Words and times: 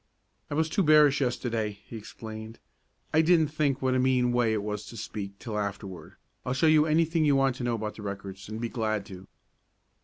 "I 0.49 0.55
was 0.55 0.67
too 0.67 0.81
bearish 0.81 1.21
yesterday," 1.21 1.77
he 1.85 1.95
explained. 1.95 2.57
"I 3.13 3.21
didn't 3.21 3.49
think 3.49 3.83
what 3.83 3.93
a 3.93 3.99
mean 3.99 4.31
way 4.31 4.51
it 4.51 4.63
was 4.63 4.83
to 4.87 4.97
speak 4.97 5.37
till 5.37 5.59
afterward. 5.59 6.15
I'll 6.43 6.53
show 6.53 6.65
you 6.65 6.87
anything 6.87 7.23
you 7.23 7.35
want 7.35 7.55
to 7.57 7.63
know 7.63 7.75
about 7.75 7.97
the 7.97 8.01
records, 8.01 8.49
and 8.49 8.59
be 8.59 8.67
glad 8.67 9.05
to." 9.05 9.27